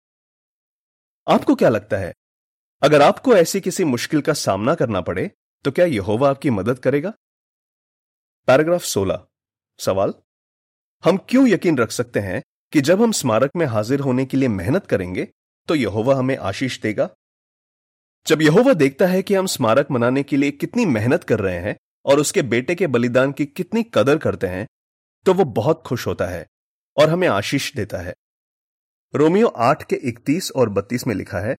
आपको 1.28 1.54
क्या 1.54 1.68
लगता 1.68 1.96
है 1.96 2.12
अगर 2.82 3.02
आपको 3.02 3.37
ऐसी 3.37 3.61
किसी 3.61 3.85
मुश्किल 3.85 4.20
का 4.20 4.32
सामना 4.32 4.75
करना 4.75 5.00
पड़े 5.00 5.30
तो 5.64 5.70
क्या 5.70 5.85
यहोवा 5.85 6.30
आपकी 6.30 6.50
मदद 6.50 6.78
करेगा? 6.78 7.12
पैराग्राफ 8.47 8.82
16 8.82 9.26
सवाल? 9.78 10.14
हम 11.04 11.16
क्यों 11.16 11.49
यकीन 11.49 11.78
रख 11.78 11.90
सकते 11.90 12.20
हैं 12.20 12.42
कि 12.73 12.80
जब 12.80 13.02
हम 13.02 13.12
स्मारक 13.12 13.50
में 13.56 13.66
हाजिर 13.66 14.00
होने 14.00 14.25
के 14.25 14.37
लिए 14.37 14.49
मेहनत 14.49 14.87
करेंगे 14.87 15.28
तो 15.68 15.75
यहोवा 15.75 16.14
हमें 16.14 16.37
आशीष 16.37 16.80
देगा? 16.80 17.11
जब 18.26 18.42
यहोवा 18.42 18.73
देखता 18.73 19.06
है 19.06 19.23
कि 19.23 19.35
हम 19.35 19.47
स्मारक 19.47 19.90
मनाने 19.90 20.23
के 20.23 20.37
लिए 20.37 20.50
कितनी 20.50 20.87
मेहनत 20.87 21.25
कर 21.25 21.40
रहे 21.40 21.58
हैं 21.58 21.76
और 22.04 22.20
उसके 22.20 22.42
बेटे 22.42 22.75
के 22.75 22.87
बलिदान 22.87 23.32
की 23.32 23.47
कितनी 23.47 23.82
कदर 23.82 24.18
करते 24.18 24.47
हैं 24.47 24.66
तो 25.26 25.35
वो 25.35 25.44
बहुत 25.44 25.82
खुश 25.87 26.06
होता 26.06 26.26
है 26.26 26.47
और 26.97 27.11
हमें 27.11 27.28
आशीष 27.28 27.75
देता 27.75 27.99
है। 27.99 28.14
रोमियो 29.14 29.47
आठ 29.47 29.82
के 29.82 29.97
इकतीस 29.97 30.50
और 30.50 30.68
बत्तीस 30.68 31.06
में 31.06 31.14
लिखा 31.14 31.38
है 31.38 31.56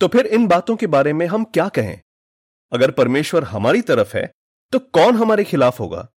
तो 0.00 0.08
फिर 0.08 0.26
इन 0.26 0.46
बातों 0.46 0.76
के 0.76 0.86
बारे 0.86 1.12
में 1.12 1.26
हम 1.26 1.44
क्या 1.44 1.68
कहें? 1.68 2.00
अगर 2.72 2.90
परमेश्वर 2.90 3.44
हमारी 3.44 3.82
तरफ़ 3.82 4.16
है 4.16 4.30
तो 4.72 4.78
कौन 4.78 5.16
हमारे 5.16 5.44
खिलाफ 5.44 5.80
होगा? 5.80 6.08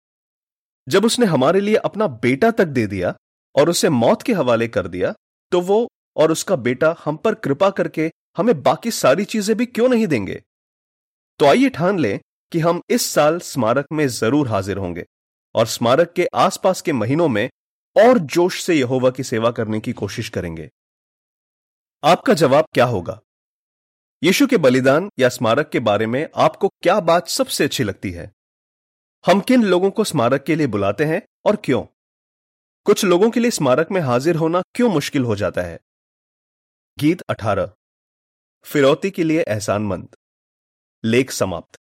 जब 0.87 1.05
उसने 1.05 1.27
हमारे 1.27 1.61
लिए 1.61 1.75
अपना 1.75 2.07
बेटा 2.07 2.51
तक 2.51 2.65
दे 2.65 2.87
दिया 2.87 3.15
और 3.55 3.71
उसे 3.71 3.89
मौत 3.89 4.23
के 4.23 4.33
हवाले 4.33 4.69
कर 4.69 4.89
दिया 4.89 5.15
तो 5.53 5.61
वो 5.61 5.89
और 6.17 6.33
उसका 6.33 6.57
बेटा 6.57 6.95
हम 7.05 7.17
पर 7.17 7.35
कृपा 7.35 7.71
करके 7.71 8.11
हमें 8.37 8.63
बाकी 8.63 8.91
सारी 8.91 9.25
चीज़ें 9.25 9.57
भी 9.57 9.67
क्यों 9.67 9.89
नहीं 9.89 10.07
देंगे? 10.07 10.43
तो 11.39 11.47
आइए 11.47 11.69
ठान 11.69 11.99
लें 11.99 12.19
कि 12.53 12.59
हम 12.59 12.81
इस 12.91 13.07
साल 13.07 13.39
स्मारक 13.41 13.87
में 13.93 14.07
ज़रूर 14.09 14.49
हाजिर 14.49 14.77
होंगे 14.77 15.05
और 15.55 15.67
स्मारक 15.67 16.13
के 16.13 16.27
आसपास 16.35 16.81
के 16.81 16.93
महीनों 16.93 17.29
में 17.29 17.49
और 17.97 18.19
जोश 18.19 18.63
से 18.63 18.75
यहोवा 18.75 19.11
की 19.11 19.25
सेवा 19.25 19.51
करने 19.51 19.81
की 19.81 19.93
कोशिश 19.93 20.29
करेंगे। 20.29 20.69
आपका 22.05 22.35
जवाब 22.35 22.65
क्या 22.73 22.85
होगा? 22.85 23.21
यीशु 24.23 24.47
के 24.47 24.57
बलिदान 24.57 25.11
या 25.19 25.29
स्मारक 25.29 25.69
के 25.69 25.81
बारे 25.81 26.07
में 26.07 26.29
आपको 26.37 26.69
क्या 26.69 27.01
बात 27.01 27.29
सबसे 27.29 27.65
अच्छी 27.65 27.85
लगती 27.85 28.11
है? 28.11 28.33
हम 29.27 29.41
किन 29.41 29.65
लोगों 29.65 29.91
को 29.91 30.05
स्मारक 30.05 30.43
के 30.43 30.57
लिए 30.57 30.67
बुलाते 30.67 31.05
हैं 31.05 31.23
और 31.45 31.57
क्यों? 31.57 31.83
कुछ 32.85 33.05
लोगों 33.05 33.31
के 33.31 33.41
लिए 33.41 33.51
स्मारक 33.51 33.91
में 33.91 34.01
हाजिर 34.01 34.37
होना 34.37 34.63
क्यों 34.75 34.89
मुश्किल 34.89 35.25
हो 35.25 35.37
जाता 35.37 35.63
है? 35.63 35.81
गीत 36.99 37.23
18 37.31 37.73
फिरौती 38.63 39.11
के 39.11 39.25
लिए 39.25 39.41
एहसानमंद। 39.41 40.09
लेख 41.05 41.31
समाप्त। 41.31 41.78